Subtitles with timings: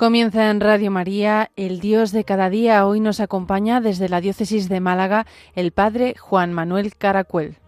[0.00, 2.86] Comienza en Radio María, el Dios de cada día.
[2.86, 7.59] Hoy nos acompaña desde la diócesis de Málaga el Padre Juan Manuel Caracuel.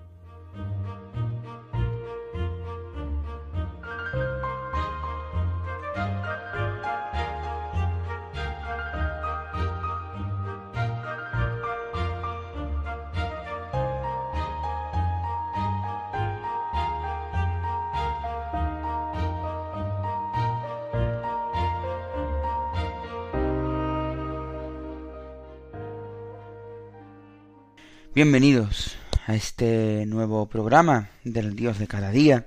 [28.15, 32.47] Bienvenidos a este nuevo programa del Dios de cada día,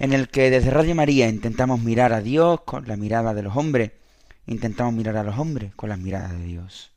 [0.00, 3.56] en el que desde Radio María intentamos mirar a Dios con la mirada de los
[3.56, 3.92] hombres,
[4.48, 6.90] intentamos mirar a los hombres con la mirada de Dios.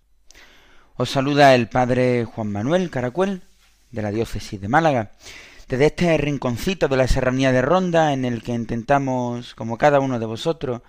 [0.96, 3.44] Os saluda el Padre Juan Manuel Caracuel,
[3.92, 5.12] de la Diócesis de Málaga,
[5.68, 10.18] desde este rinconcito de la Serranía de Ronda, en el que intentamos, como cada uno
[10.18, 10.82] de vosotros,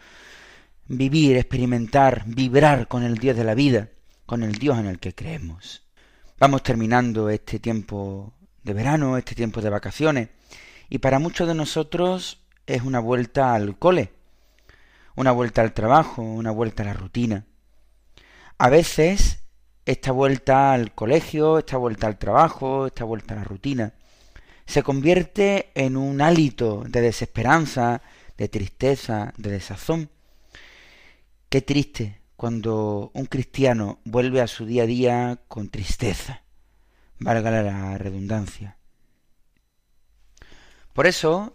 [0.86, 3.88] vivir, experimentar, vibrar con el Dios de la vida,
[4.24, 5.82] con el Dios en el que creemos.
[6.40, 10.30] Vamos terminando este tiempo de verano, este tiempo de vacaciones,
[10.88, 14.14] y para muchos de nosotros es una vuelta al cole,
[15.16, 17.44] una vuelta al trabajo, una vuelta a la rutina.
[18.56, 19.40] A veces
[19.84, 23.92] esta vuelta al colegio, esta vuelta al trabajo, esta vuelta a la rutina,
[24.64, 28.00] se convierte en un hálito de desesperanza,
[28.38, 30.08] de tristeza, de desazón.
[31.50, 36.42] Qué triste cuando un cristiano vuelve a su día a día con tristeza,
[37.18, 38.78] valga la redundancia.
[40.94, 41.52] Por eso,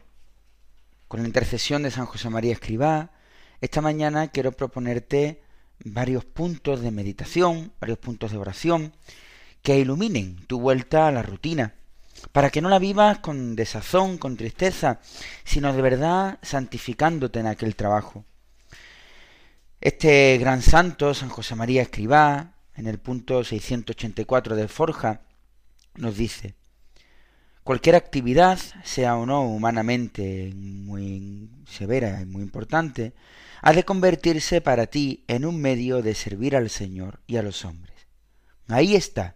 [1.07, 3.13] con la intercesión de San José María Escribá,
[3.61, 5.41] esta mañana quiero proponerte
[5.83, 8.93] varios puntos de meditación, varios puntos de oración,
[9.63, 11.73] que iluminen tu vuelta a la rutina,
[12.31, 14.99] para que no la vivas con desazón, con tristeza,
[15.45, 18.23] sino de verdad santificándote en aquel trabajo.
[19.85, 25.21] Este gran santo, San José María Escribá, en el punto 684 de Forja,
[25.93, 26.55] nos dice,
[27.63, 33.13] cualquier actividad, sea o no humanamente muy severa y muy importante,
[33.61, 37.63] ha de convertirse para ti en un medio de servir al Señor y a los
[37.63, 38.07] hombres.
[38.67, 39.35] Ahí está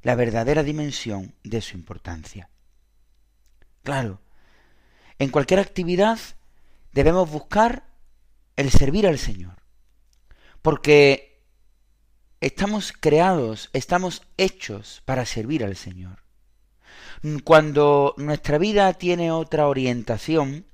[0.00, 2.48] la verdadera dimensión de su importancia.
[3.82, 4.22] Claro,
[5.18, 6.18] en cualquier actividad
[6.90, 7.84] debemos buscar
[8.56, 9.59] el servir al Señor
[10.62, 11.42] porque
[12.40, 16.22] estamos creados, estamos hechos para servir al Señor.
[17.44, 20.66] Cuando nuestra vida tiene otra orientación,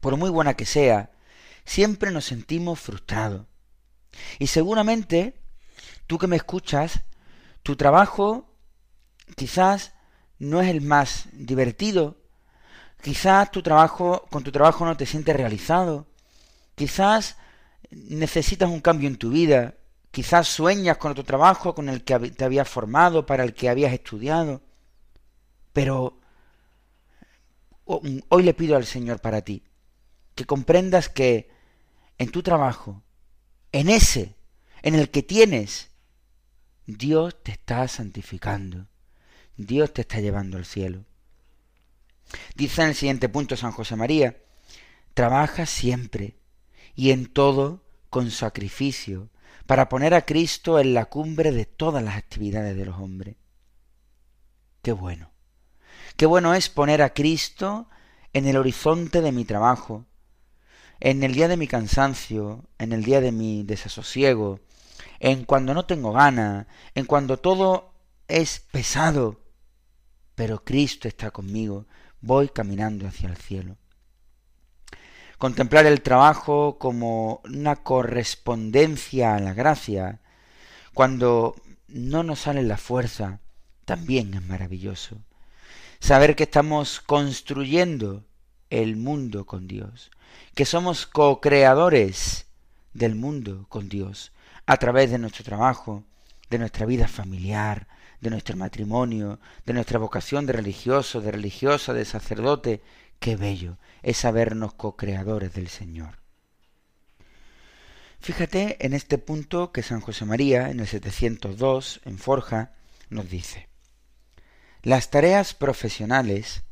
[0.00, 1.10] por muy buena que sea,
[1.64, 3.46] siempre nos sentimos frustrados.
[4.38, 5.38] Y seguramente,
[6.06, 7.00] tú que me escuchas,
[7.62, 8.48] tu trabajo
[9.34, 9.92] quizás
[10.38, 12.16] no es el más divertido,
[13.02, 16.06] quizás tu trabajo, con tu trabajo no te sientes realizado,
[16.74, 17.36] quizás
[18.04, 19.74] necesitas un cambio en tu vida,
[20.10, 23.92] quizás sueñas con otro trabajo con el que te habías formado, para el que habías
[23.92, 24.62] estudiado,
[25.72, 26.20] pero
[27.84, 29.62] hoy le pido al Señor para ti,
[30.34, 31.50] que comprendas que
[32.18, 33.02] en tu trabajo,
[33.72, 34.36] en ese,
[34.82, 35.90] en el que tienes,
[36.86, 38.86] Dios te está santificando,
[39.56, 41.04] Dios te está llevando al cielo.
[42.54, 44.36] Dice en el siguiente punto San José María,
[45.14, 46.36] trabaja siempre
[46.94, 47.85] y en todo
[48.16, 49.28] con sacrificio,
[49.66, 53.36] para poner a Cristo en la cumbre de todas las actividades de los hombres.
[54.80, 55.32] Qué bueno.
[56.16, 57.90] Qué bueno es poner a Cristo
[58.32, 60.06] en el horizonte de mi trabajo,
[60.98, 64.60] en el día de mi cansancio, en el día de mi desasosiego,
[65.20, 67.92] en cuando no tengo gana, en cuando todo
[68.28, 69.42] es pesado,
[70.34, 71.86] pero Cristo está conmigo,
[72.22, 73.76] voy caminando hacia el cielo
[75.38, 80.20] contemplar el trabajo como una correspondencia a la gracia,
[80.94, 81.54] cuando
[81.88, 83.40] no nos sale la fuerza,
[83.84, 85.18] también es maravilloso.
[86.00, 88.24] Saber que estamos construyendo
[88.70, 90.10] el mundo con Dios,
[90.54, 92.46] que somos co-creadores
[92.92, 94.32] del mundo con Dios,
[94.66, 96.04] a través de nuestro trabajo,
[96.50, 97.86] de nuestra vida familiar,
[98.20, 102.82] de nuestro matrimonio, de nuestra vocación de religioso, de religiosa, de sacerdote,
[103.18, 106.18] qué bello es sabernos co-creadores del Señor.
[108.20, 112.72] Fíjate en este punto que San José María, en el 702, en Forja,
[113.08, 113.68] nos dice,
[114.82, 116.64] las tareas profesionales,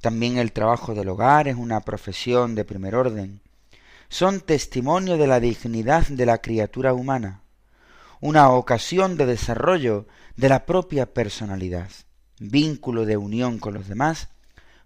[0.00, 3.40] también el trabajo del hogar es una profesión de primer orden,
[4.08, 7.42] son testimonio de la dignidad de la criatura humana,
[8.20, 11.90] una ocasión de desarrollo de la propia personalidad,
[12.38, 14.28] vínculo de unión con los demás,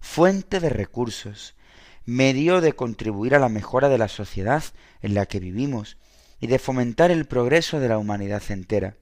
[0.00, 1.54] fuente de recursos,
[2.04, 4.64] medio de contribuir a la mejora de la sociedad
[5.02, 5.98] en la que vivimos
[6.40, 8.96] y de fomentar el progreso de la humanidad entera.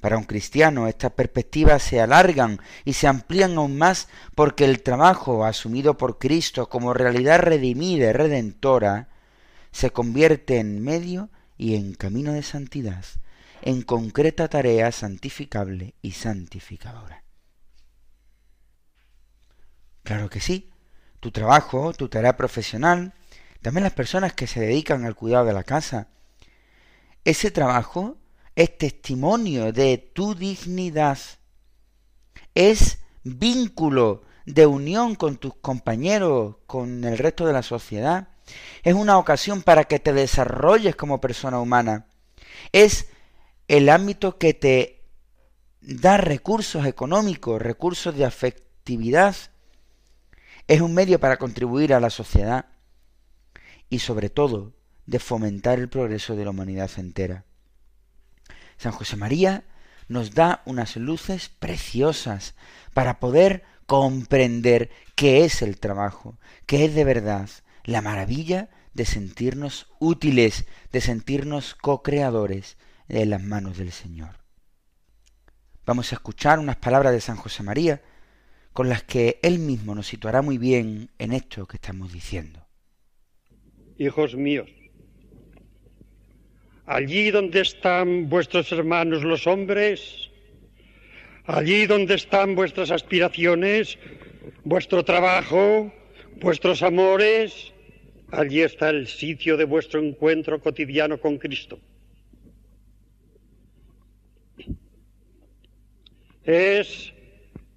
[0.00, 5.44] Para un cristiano estas perspectivas se alargan y se amplían aún más porque el trabajo
[5.44, 9.08] asumido por Cristo como realidad redimida y redentora
[9.72, 13.04] se convierte en medio y en camino de santidad,
[13.62, 17.25] en concreta tarea santificable y santificadora.
[20.06, 20.70] Claro que sí,
[21.18, 23.12] tu trabajo, tu tarea profesional,
[23.60, 26.06] también las personas que se dedican al cuidado de la casa,
[27.24, 28.16] ese trabajo
[28.54, 31.18] es testimonio de tu dignidad,
[32.54, 38.28] es vínculo de unión con tus compañeros, con el resto de la sociedad,
[38.84, 42.06] es una ocasión para que te desarrolles como persona humana,
[42.70, 43.08] es
[43.66, 45.02] el ámbito que te
[45.80, 49.34] da recursos económicos, recursos de afectividad,
[50.68, 52.66] es un medio para contribuir a la sociedad
[53.88, 54.74] y sobre todo
[55.06, 57.44] de fomentar el progreso de la humanidad entera.
[58.76, 59.64] San José María
[60.08, 62.54] nos da unas luces preciosas
[62.94, 67.48] para poder comprender qué es el trabajo, qué es de verdad
[67.84, 72.76] la maravilla de sentirnos útiles, de sentirnos co-creadores
[73.08, 74.38] en las manos del Señor.
[75.84, 78.02] Vamos a escuchar unas palabras de San José María
[78.76, 82.60] con las que él mismo nos situará muy bien en esto que estamos diciendo.
[83.96, 84.68] Hijos míos,
[86.84, 90.30] allí donde están vuestros hermanos los hombres,
[91.46, 93.98] allí donde están vuestras aspiraciones,
[94.62, 95.90] vuestro trabajo,
[96.42, 97.72] vuestros amores,
[98.30, 101.80] allí está el sitio de vuestro encuentro cotidiano con Cristo.
[106.44, 107.15] Es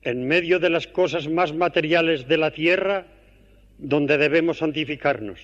[0.09, 3.05] en medio de las cosas más materiales de la tierra
[3.77, 5.39] donde debemos santificarnos,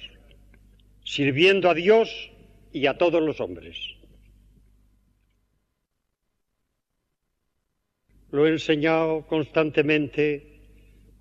[1.03, 2.31] sirviendo a Dios
[2.71, 3.77] y a todos los hombres.
[8.31, 10.59] Lo he enseñado constantemente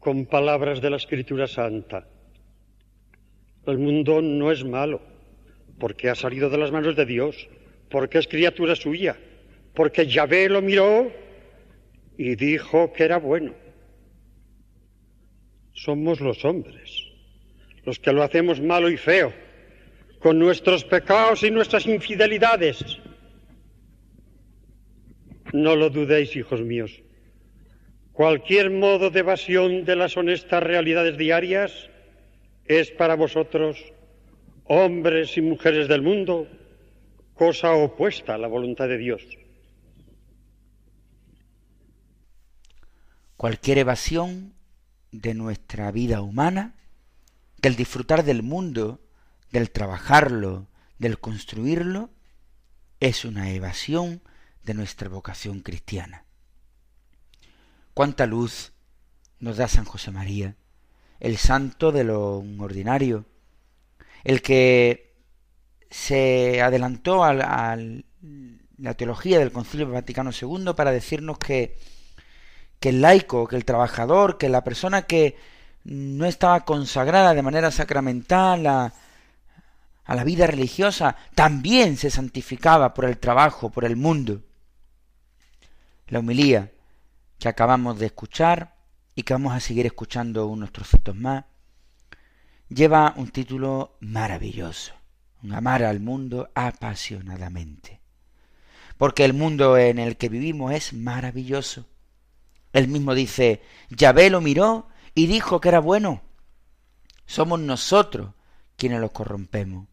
[0.00, 2.08] con palabras de la Escritura Santa.
[3.66, 5.00] El mundo no es malo,
[5.78, 7.48] porque ha salido de las manos de Dios,
[7.88, 9.16] porque es criatura suya,
[9.74, 11.12] porque Yahvé lo miró
[12.16, 13.54] y dijo que era bueno.
[15.72, 17.08] Somos los hombres,
[17.84, 19.32] los que lo hacemos malo y feo,
[20.20, 22.98] con nuestros pecados y nuestras infidelidades.
[25.52, 27.02] No lo dudéis, hijos míos.
[28.12, 31.90] Cualquier modo de evasión de las honestas realidades diarias
[32.64, 33.92] es para vosotros,
[34.64, 36.48] hombres y mujeres del mundo,
[37.34, 39.22] cosa opuesta a la voluntad de Dios.
[43.44, 44.54] Cualquier evasión
[45.12, 46.76] de nuestra vida humana,
[47.60, 49.02] del disfrutar del mundo
[49.52, 50.66] del trabajarlo,
[50.98, 52.08] del construirlo,
[53.00, 54.22] es una evasión
[54.62, 56.24] de nuestra vocación cristiana.
[57.92, 58.72] Cuánta luz
[59.40, 60.56] nos da San José María,
[61.20, 63.26] el santo de lo ordinario,
[64.24, 65.18] el que
[65.90, 71.76] se adelantó a, la teología del Concilio Vaticano II para decirnos que,
[72.84, 75.38] que el laico, que el trabajador, que la persona que
[75.84, 78.92] no estaba consagrada de manera sacramental a,
[80.06, 84.42] la vida religiosa, también se santificaba por el trabajo, por el mundo.
[86.08, 86.72] La humilía
[87.38, 88.74] que acabamos de escuchar
[89.14, 91.46] y que vamos a seguir escuchando unos trocitos más,
[92.68, 94.92] lleva un título maravilloso,
[95.50, 98.02] amar al mundo apasionadamente.
[98.98, 101.86] Porque el mundo en el que vivimos es maravilloso.
[102.74, 106.20] Él mismo dice, Yahvé lo miró y dijo que era bueno.
[107.24, 108.34] Somos nosotros
[108.76, 109.86] quienes los corrompemos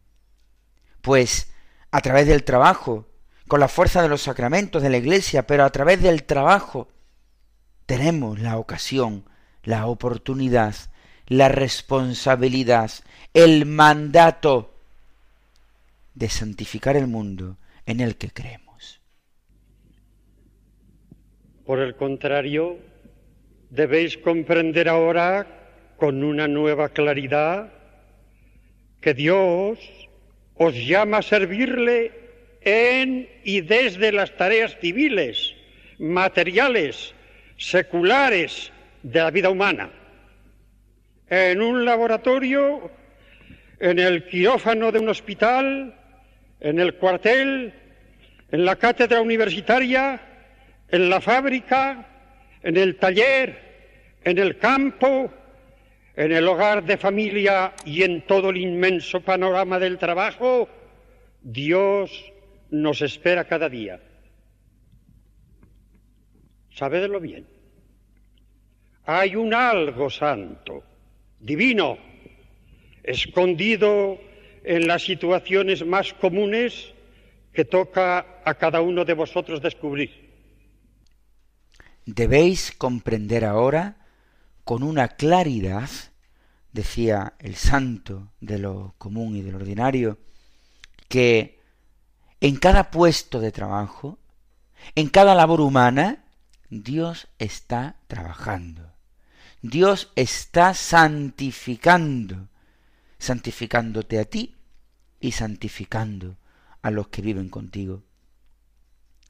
[1.02, 1.48] pues
[1.90, 3.06] a través del trabajo,
[3.46, 6.88] con la fuerza de los sacramentos de la Iglesia, pero a través del trabajo,
[7.84, 9.24] tenemos la ocasión,
[9.64, 10.74] la oportunidad,
[11.26, 12.90] la responsabilidad,
[13.34, 14.74] el mandato
[16.14, 18.71] de santificar el mundo en el que creemos.
[21.64, 22.78] Por el contrario,
[23.70, 25.46] debéis comprender ahora
[25.96, 27.72] con una nueva claridad
[29.00, 29.78] que Dios
[30.54, 32.10] os llama a servirle
[32.62, 35.54] en y desde las tareas civiles,
[35.98, 37.14] materiales,
[37.56, 38.72] seculares
[39.04, 39.90] de la vida humana.
[41.28, 42.90] En un laboratorio,
[43.78, 45.94] en el quirófano de un hospital,
[46.58, 47.72] en el cuartel,
[48.50, 50.20] en la cátedra universitaria,
[50.92, 52.06] en la fábrica,
[52.62, 55.32] en el taller, en el campo,
[56.14, 60.68] en el hogar de familia y en todo el inmenso panorama del trabajo,
[61.40, 62.32] Dios
[62.70, 64.00] nos espera cada día.
[66.74, 67.46] Sabedlo bien.
[69.06, 70.84] Hay un algo santo,
[71.40, 71.96] divino,
[73.02, 74.20] escondido
[74.62, 76.92] en las situaciones más comunes
[77.54, 80.21] que toca a cada uno de vosotros descubrir.
[82.06, 83.96] Debéis comprender ahora
[84.64, 85.88] con una claridad,
[86.72, 90.18] decía el santo de lo común y de lo ordinario,
[91.08, 91.60] que
[92.40, 94.18] en cada puesto de trabajo,
[94.94, 96.24] en cada labor humana,
[96.70, 98.92] Dios está trabajando.
[99.60, 102.48] Dios está santificando,
[103.18, 104.56] santificándote a ti
[105.20, 106.36] y santificando
[106.82, 108.02] a los que viven contigo.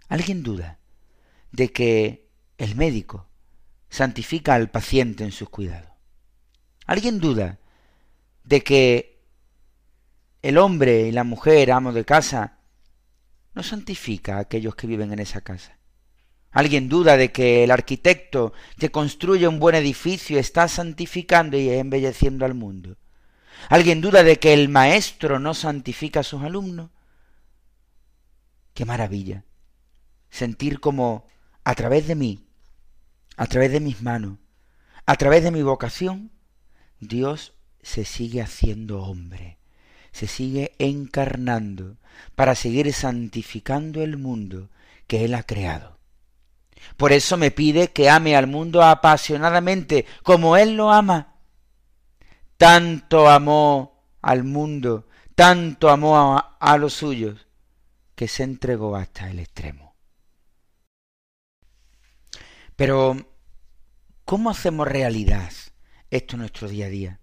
[0.08, 0.78] ¿Alguien duda
[1.50, 2.30] de que
[2.62, 3.28] el médico
[3.88, 5.90] santifica al paciente en sus cuidados?
[6.86, 7.58] ¿Alguien duda
[8.44, 9.20] de que
[10.42, 12.58] el hombre y la mujer, amo de casa,
[13.54, 15.78] no santifica a aquellos que viven en esa casa?
[16.52, 22.44] ¿Alguien duda de que el arquitecto que construye un buen edificio está santificando y embelleciendo
[22.44, 22.96] al mundo?
[23.68, 26.90] ¿Alguien duda de que el maestro no santifica a sus alumnos?
[28.74, 29.44] Qué maravilla
[30.30, 31.26] sentir como
[31.64, 32.46] a través de mí,
[33.36, 34.38] a través de mis manos,
[35.06, 36.30] a través de mi vocación,
[37.00, 39.58] Dios se sigue haciendo hombre,
[40.12, 41.96] se sigue encarnando
[42.34, 44.70] para seguir santificando el mundo
[45.06, 45.98] que Él ha creado.
[46.96, 51.34] Por eso me pide que ame al mundo apasionadamente como Él lo ama.
[52.56, 57.46] Tanto amó al mundo, tanto amó a, los suyos,
[58.14, 59.91] que se entregó hasta el extremo.
[62.76, 63.16] Pero,
[64.24, 65.52] ¿cómo hacemos realidad
[66.10, 67.20] esto en nuestro día a día?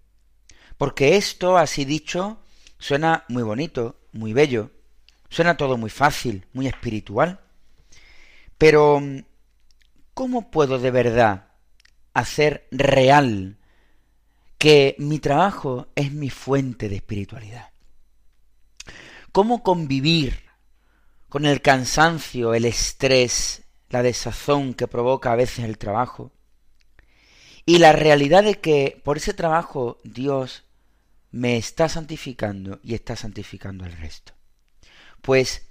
[0.76, 2.40] Porque esto, así dicho,
[2.78, 4.70] suena muy bonito, muy bello,
[5.28, 7.40] suena todo muy fácil, muy espiritual.
[8.58, 9.02] Pero,
[10.14, 11.48] ¿cómo puedo de verdad
[12.14, 13.58] hacer real
[14.58, 17.70] que mi trabajo es mi fuente de espiritualidad?
[19.32, 20.50] ¿Cómo convivir
[21.28, 26.32] con el cansancio, el estrés, la desazón que provoca a veces el trabajo,
[27.66, 30.64] y la realidad de que por ese trabajo Dios
[31.30, 34.32] me está santificando y está santificando al resto.
[35.20, 35.70] Pues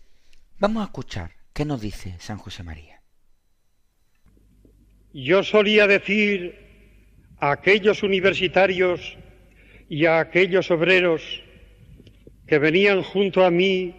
[0.59, 3.01] vamos a escuchar qué nos dice San José María.
[5.11, 9.17] Yo solía decir a aquellos universitarios
[9.89, 11.21] y a aquellos obreros
[12.45, 13.95] que venían junto a mí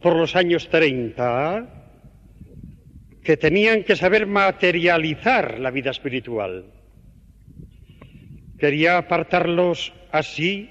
[0.00, 1.87] por los años 30
[3.28, 6.64] que tenían que saber materializar la vida espiritual.
[8.58, 10.70] Quería apartarlos así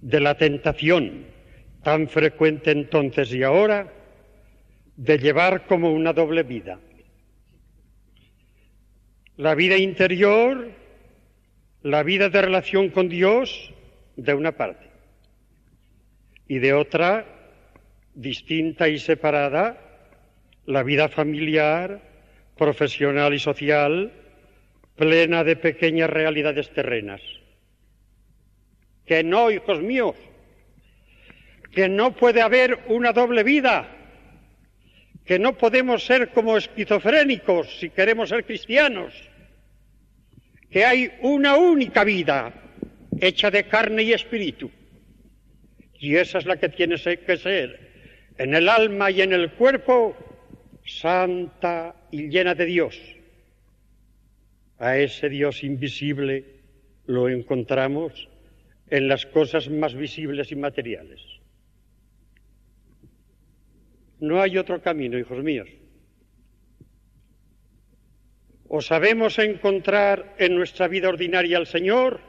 [0.00, 1.26] de la tentación
[1.82, 3.92] tan frecuente entonces y ahora
[4.94, 6.78] de llevar como una doble vida.
[9.36, 10.70] La vida interior,
[11.82, 13.74] la vida de relación con Dios,
[14.14, 14.86] de una parte,
[16.46, 17.26] y de otra,
[18.14, 19.89] distinta y separada,
[20.70, 22.00] la vida familiar,
[22.56, 24.12] profesional y social,
[24.94, 27.20] plena de pequeñas realidades terrenas.
[29.04, 30.14] Que no, hijos míos,
[31.72, 33.88] que no puede haber una doble vida,
[35.24, 39.12] que no podemos ser como esquizofrénicos si queremos ser cristianos,
[40.70, 42.52] que hay una única vida
[43.20, 44.70] hecha de carne y espíritu,
[45.98, 47.90] y esa es la que tiene que ser
[48.38, 50.29] en el alma y en el cuerpo
[50.98, 53.00] santa y llena de Dios.
[54.78, 56.60] A ese Dios invisible
[57.06, 58.28] lo encontramos
[58.88, 61.20] en las cosas más visibles y materiales.
[64.18, 65.68] No hay otro camino, hijos míos.
[68.68, 72.20] O sabemos encontrar en nuestra vida ordinaria al Señor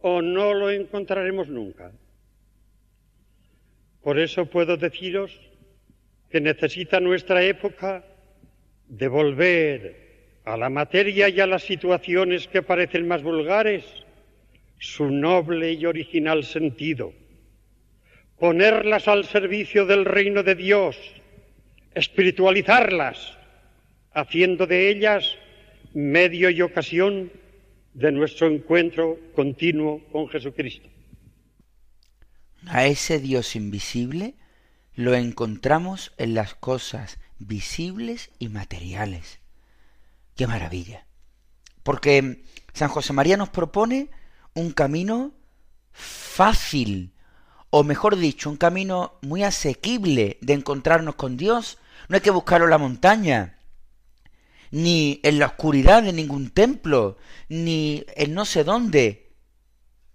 [0.00, 1.92] o no lo encontraremos nunca.
[4.02, 5.47] Por eso puedo deciros
[6.30, 8.04] que necesita nuestra época
[8.88, 10.08] devolver
[10.44, 13.84] a la materia y a las situaciones que parecen más vulgares
[14.78, 17.12] su noble y original sentido,
[18.38, 20.96] ponerlas al servicio del reino de Dios,
[21.94, 23.36] espiritualizarlas,
[24.12, 25.36] haciendo de ellas
[25.94, 27.32] medio y ocasión
[27.94, 30.88] de nuestro encuentro continuo con Jesucristo.
[32.66, 34.34] A ese Dios invisible
[34.98, 39.38] lo encontramos en las cosas visibles y materiales.
[40.34, 41.06] ¡Qué maravilla!
[41.84, 44.10] Porque San José María nos propone
[44.54, 45.30] un camino
[45.92, 47.14] fácil,
[47.70, 51.78] o mejor dicho, un camino muy asequible de encontrarnos con Dios.
[52.08, 53.56] No hay que buscarlo en la montaña,
[54.72, 59.30] ni en la oscuridad de ningún templo, ni en no sé dónde.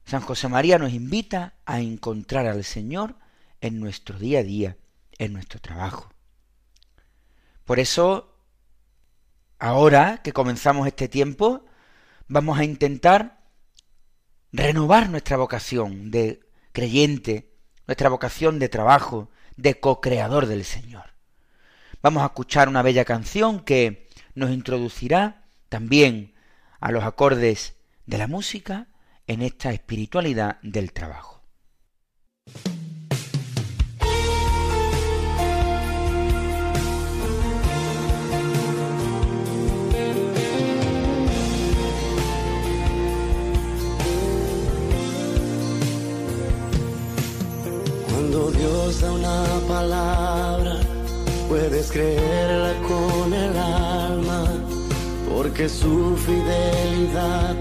[0.04, 3.23] San José María nos invita a encontrar al Señor
[3.64, 4.78] en nuestro día a día,
[5.18, 6.12] en nuestro trabajo.
[7.64, 8.36] Por eso,
[9.58, 11.64] ahora que comenzamos este tiempo,
[12.28, 13.42] vamos a intentar
[14.52, 16.42] renovar nuestra vocación de
[16.74, 17.54] creyente,
[17.88, 21.14] nuestra vocación de trabajo, de co-creador del Señor.
[22.02, 26.36] Vamos a escuchar una bella canción que nos introducirá también
[26.82, 28.88] a los acordes de la música
[29.26, 31.43] en esta espiritualidad del trabajo.
[48.34, 50.80] Cuando Dios da una palabra,
[51.48, 54.46] puedes creerla con el alma,
[55.32, 57.54] porque su fidelidad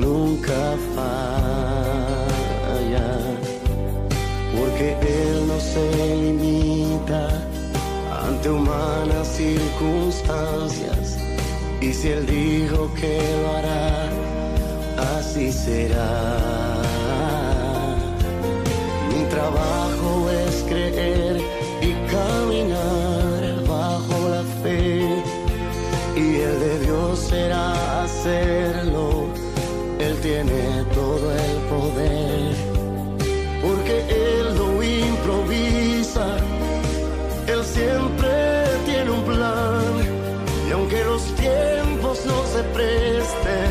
[0.00, 2.18] nunca falla,
[4.58, 7.28] porque Él no se limita
[8.26, 11.18] ante humanas circunstancias,
[11.80, 14.10] y si Él dijo que lo hará,
[15.20, 16.75] así será.
[19.36, 21.36] Trabajo es creer
[21.82, 25.22] y caminar bajo la fe.
[26.16, 29.26] Y el de Dios será hacerlo.
[29.98, 32.54] Él tiene todo el poder.
[33.60, 36.38] Porque Él no improvisa.
[37.46, 38.32] Él siempre
[38.86, 39.92] tiene un plan.
[40.66, 43.65] Y aunque los tiempos no se presten,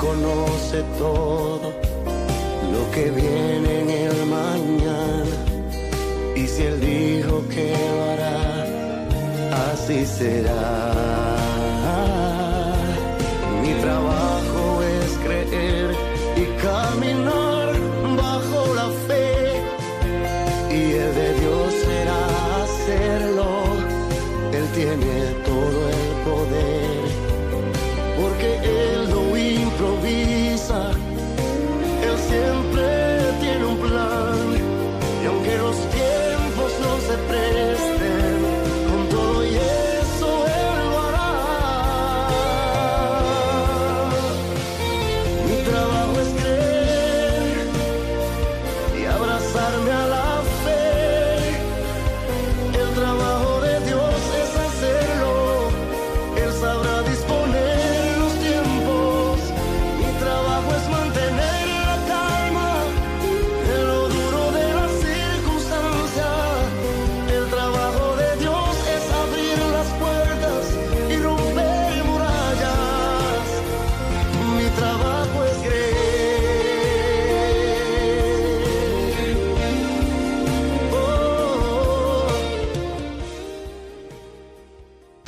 [0.00, 1.72] Conoce todo
[2.72, 5.36] lo que viene en el mañana.
[6.34, 11.31] Y si Él dijo que lo hará, así será.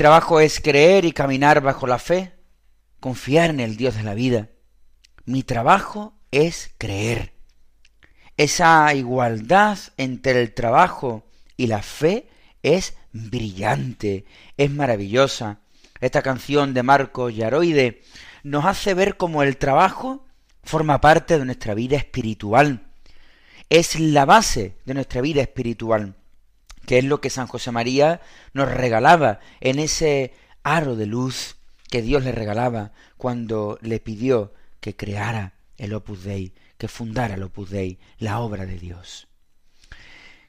[0.05, 2.35] Trabajo es creer y caminar bajo la fe,
[3.01, 4.51] confiar en el Dios de la vida.
[5.25, 7.33] Mi trabajo es creer.
[8.37, 11.25] Esa igualdad entre el trabajo
[11.57, 12.29] y la fe
[12.63, 14.27] es brillante,
[14.59, 15.61] es maravillosa.
[16.03, 18.03] Esta canción de Marco Yaroide
[18.43, 20.27] nos hace ver cómo el trabajo
[20.65, 22.89] forma parte de nuestra vida espiritual.
[23.71, 26.15] Es la base de nuestra vida espiritual
[26.87, 28.21] que es lo que San José María
[28.53, 31.57] nos regalaba en ese aro de luz
[31.91, 37.43] que Dios le regalaba cuando le pidió que creara el Opus Dei, que fundara el
[37.43, 39.29] Opus Dei, la obra de Dios.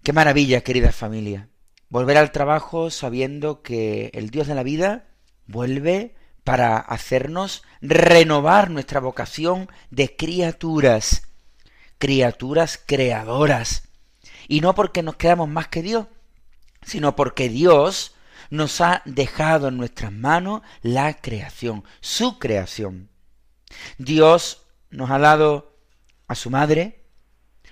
[0.03, 1.49] Qué maravilla, querida familia.
[1.89, 5.07] Volver al trabajo sabiendo que el Dios de la vida
[5.47, 11.23] vuelve para hacernos renovar nuestra vocación de criaturas,
[11.97, 13.89] criaturas creadoras.
[14.47, 16.07] Y no porque nos quedamos más que Dios,
[16.85, 18.15] sino porque Dios
[18.49, 23.09] nos ha dejado en nuestras manos la creación, su creación.
[23.97, 25.75] Dios nos ha dado
[26.27, 27.01] a su madre,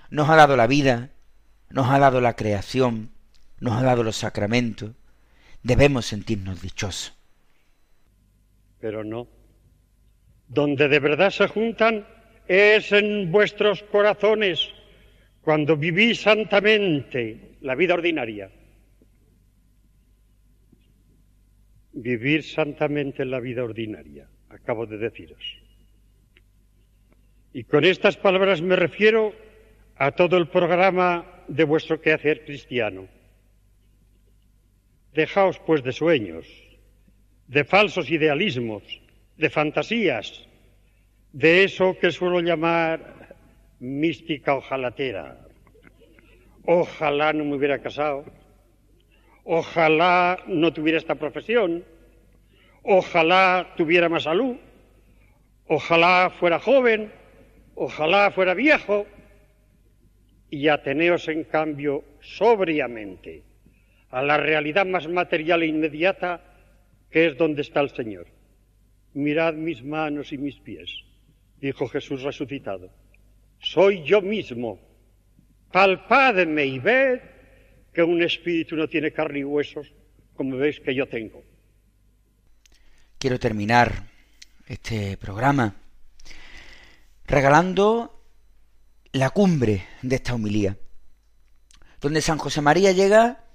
[0.09, 1.11] nos ha dado la vida,
[1.69, 3.11] nos ha dado la creación,
[3.59, 4.91] nos ha dado los sacramentos.
[5.61, 7.13] Debemos sentirnos dichosos.
[8.79, 9.27] Pero no.
[10.47, 12.05] Donde de verdad se juntan
[12.47, 14.69] es en vuestros corazones,
[15.41, 18.51] cuando vivís santamente la vida ordinaria.
[21.93, 25.43] Vivir santamente la vida ordinaria, acabo de deciros.
[27.53, 29.33] Y con estas palabras me refiero
[29.95, 33.07] a todo el programa de vuestro quehacer cristiano.
[35.13, 36.47] Dejaos pues de sueños,
[37.47, 38.83] de falsos idealismos,
[39.37, 40.47] de fantasías,
[41.31, 43.35] de eso que suelo llamar
[43.79, 45.45] mística ojalatera.
[46.65, 48.25] Ojalá no me hubiera casado,
[49.43, 51.83] ojalá no tuviera esta profesión,
[52.83, 54.55] ojalá tuviera más salud,
[55.67, 57.11] ojalá fuera joven,
[57.75, 59.05] ojalá fuera viejo,
[60.49, 63.41] y ateneos en cambio sobriamente
[64.11, 66.41] a la realidad más material e inmediata
[67.09, 68.27] que es donde está el Señor.
[69.13, 70.91] Mirad mis manos y mis pies,
[71.59, 72.91] dijo Jesús resucitado.
[73.59, 74.79] Soy yo mismo.
[75.71, 77.19] Palpadme y ved
[77.93, 79.93] que un espíritu no tiene carne y huesos
[80.35, 81.43] como veis que yo tengo.
[83.17, 84.07] Quiero terminar
[84.67, 85.75] este programa
[87.25, 88.25] regalando
[89.11, 90.77] la cumbre de esta humilía,
[92.01, 93.45] donde San José María llega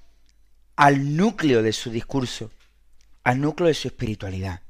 [0.76, 2.52] al núcleo de su discurso,
[3.24, 4.62] al núcleo de su espiritualidad.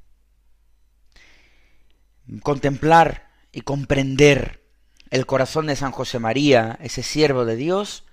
[2.42, 4.64] Contemplar y comprender
[5.10, 8.07] el corazón de San José María, ese siervo de Dios,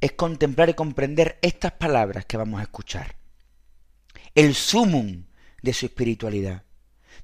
[0.00, 3.16] es contemplar y comprender estas palabras que vamos a escuchar.
[4.34, 5.24] El sumum
[5.62, 6.64] de su espiritualidad,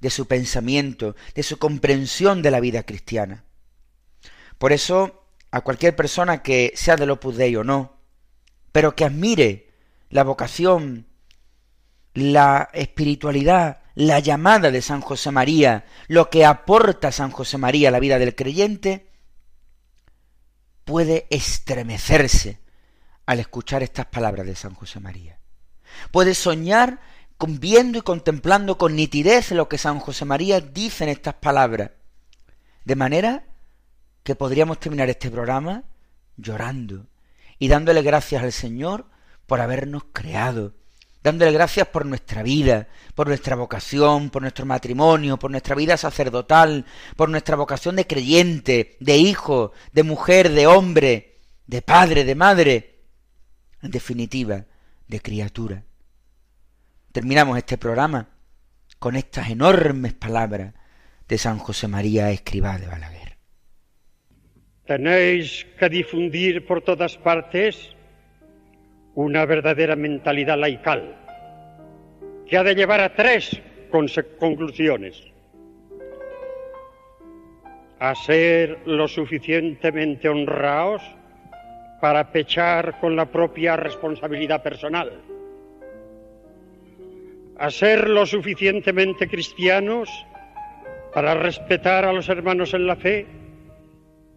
[0.00, 3.44] de su pensamiento, de su comprensión de la vida cristiana.
[4.58, 7.96] Por eso, a cualquier persona que sea del Opus Dei o no,
[8.72, 9.72] pero que admire
[10.10, 11.06] la vocación,
[12.12, 17.92] la espiritualidad, la llamada de San José María, lo que aporta San José María a
[17.92, 19.10] la vida del creyente,
[20.84, 22.65] puede estremecerse
[23.26, 25.38] al escuchar estas palabras de San José María.
[26.10, 27.00] Puede soñar
[27.38, 31.90] viendo y contemplando con nitidez lo que San José María dice en estas palabras,
[32.84, 33.44] de manera
[34.22, 35.84] que podríamos terminar este programa
[36.36, 37.06] llorando
[37.58, 39.06] y dándole gracias al Señor
[39.46, 40.74] por habernos creado,
[41.22, 46.86] dándole gracias por nuestra vida, por nuestra vocación, por nuestro matrimonio, por nuestra vida sacerdotal,
[47.16, 52.95] por nuestra vocación de creyente, de hijo, de mujer, de hombre, de padre, de madre,
[53.90, 54.64] definitiva,
[55.08, 55.84] de criatura.
[57.12, 58.28] Terminamos este programa
[58.98, 60.74] con estas enormes palabras
[61.28, 63.36] de San José María Escribá de Balaguer.
[64.86, 67.96] Tenéis que difundir por todas partes
[69.14, 71.16] una verdadera mentalidad laical
[72.46, 73.60] que ha de llevar a tres
[74.38, 75.20] conclusiones.
[77.98, 81.02] A ser lo suficientemente honrados
[82.06, 85.10] para pechar con la propia responsabilidad personal.
[87.58, 90.08] A ser lo suficientemente cristianos
[91.12, 93.26] para respetar a los hermanos en la fe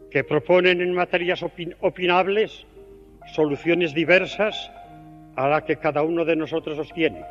[0.09, 1.45] que proponen en materias
[1.81, 2.65] opinables
[3.35, 4.71] soluciones diversas
[5.35, 7.23] a la que cada uno de nosotros sostiene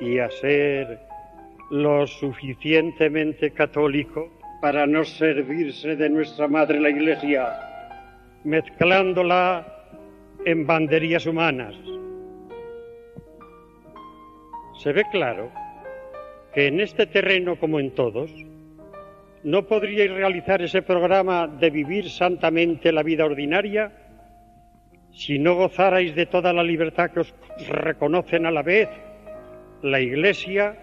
[0.00, 0.98] y a ser
[1.70, 7.70] lo suficientemente católico para no servirse de nuestra madre la Iglesia,
[8.44, 9.66] mezclándola
[10.44, 11.74] en banderías humanas.
[14.82, 15.50] Se ve claro
[16.54, 18.30] que en este terreno como en todos,
[19.44, 23.92] ¿No podríais realizar ese programa de vivir santamente la vida ordinaria
[25.12, 27.34] si no gozarais de toda la libertad que os
[27.68, 28.88] reconocen a la vez
[29.82, 30.78] la Iglesia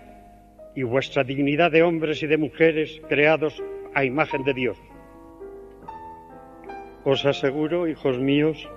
[0.75, 3.63] y vuestra dignidad de hombres y de mujeres creados
[3.95, 4.77] a imagen de Dios?
[7.03, 8.69] Os aseguro, hijos míos,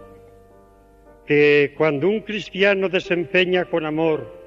[1.27, 4.45] que cuando un cristiano desempeña con amor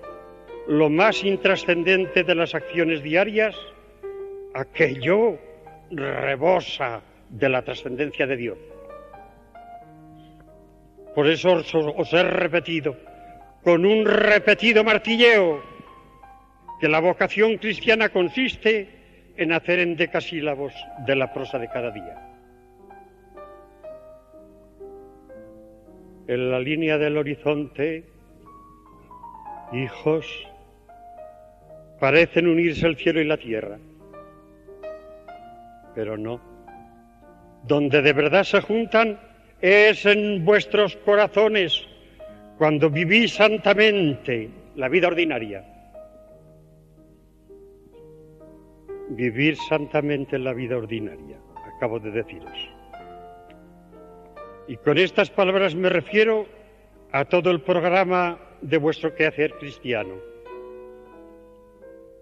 [0.68, 3.56] lo más intrascendente de las acciones diarias,
[4.54, 5.38] aquello
[5.92, 8.58] rebosa de la trascendencia de Dios.
[11.16, 12.96] Por eso os, he repetido,
[13.64, 15.62] con un repetido martilleo,
[16.80, 18.90] que la vocación cristiana consiste
[19.36, 20.74] en hacer en decasílabos
[21.06, 22.37] de la prosa de cada día.
[26.28, 28.04] En la línea del horizonte,
[29.72, 30.26] hijos,
[32.00, 33.78] parecen unirse el cielo y la tierra,
[35.96, 36.40] pero no.
[37.64, 39.20] Donde de verdad se juntan
[39.62, 41.84] es en vuestros corazones,
[42.58, 45.64] cuando vivís santamente la vida ordinaria
[49.10, 51.38] vivir santamente la vida ordinaria,
[51.76, 52.77] acabo de deciros.
[54.68, 56.46] Y con estas palabras me refiero
[57.12, 60.16] a todo el programa de vuestro quehacer cristiano.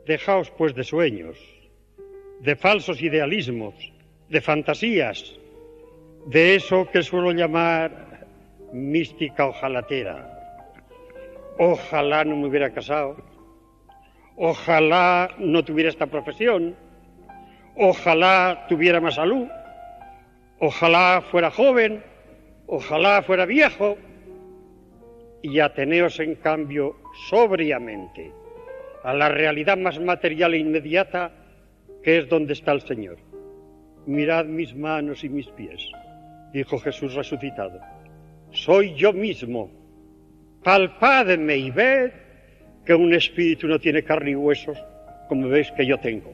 [0.06, 1.38] Dejaos pues de sueños,
[2.42, 3.74] de falsos idealismos,
[4.30, 5.40] de fantasías,
[6.28, 8.28] de eso que suelo llamar
[8.72, 10.32] mística ojalatera.
[11.58, 13.16] Ojalá no me hubiera casado,
[14.38, 16.76] Ojalá no tuviera esta profesión.
[17.78, 19.48] Ojalá tuviera más salud.
[20.60, 22.04] Ojalá fuera joven.
[22.68, 23.98] Ojalá fuera viejo.
[25.42, 26.98] Y ateneos, en cambio,
[27.30, 28.32] sobriamente
[29.04, 31.32] a la realidad más material e inmediata,
[32.02, 33.18] que es donde está el Señor.
[34.08, 35.92] Mirad mis manos y mis pies,
[36.52, 37.80] dijo Jesús resucitado.
[38.52, 39.70] Soy yo mismo.
[40.64, 42.12] Palpadme y ved
[42.84, 44.78] que un espíritu no tiene carne y huesos,
[45.30, 46.34] como veis que yo tengo.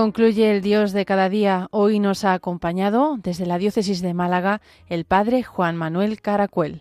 [0.00, 1.68] Concluye el Dios de cada día.
[1.72, 6.80] Hoy nos ha acompañado desde la diócesis de Málaga el Padre Juan Manuel Caracuel.